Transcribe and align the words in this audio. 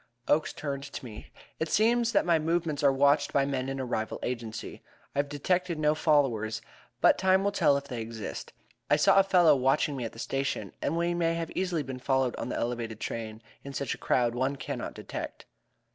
Oakes 0.27 0.51
turned 0.51 0.81
to 0.81 1.05
me: 1.05 1.29
"It 1.59 1.69
seems 1.69 2.11
that 2.11 2.25
my 2.25 2.39
movements 2.39 2.81
are 2.81 2.91
watched 2.91 3.31
by 3.31 3.45
men 3.45 3.69
in 3.69 3.79
a 3.79 3.85
rival 3.85 4.17
agency. 4.23 4.81
I 5.15 5.19
have 5.19 5.29
detected 5.29 5.77
no 5.77 5.93
followers, 5.93 6.59
but 7.01 7.19
time 7.19 7.43
will 7.43 7.51
tell 7.51 7.77
if 7.77 7.83
they 7.83 8.01
exist. 8.01 8.51
I 8.89 8.95
saw 8.95 9.19
a 9.19 9.23
fellow 9.23 9.55
watching 9.55 9.95
me 9.95 10.03
at 10.03 10.13
the 10.13 10.17
station, 10.17 10.73
and 10.81 10.97
we 10.97 11.13
may 11.13 11.35
have 11.35 11.51
easily 11.51 11.83
been 11.83 11.99
followed 11.99 12.35
on 12.37 12.49
the 12.49 12.57
elevated 12.57 12.99
train; 12.99 13.43
in 13.63 13.73
such 13.73 13.93
a 13.93 13.99
crowd 13.99 14.33
one 14.33 14.55
cannot 14.55 14.95
detect." 14.95 15.45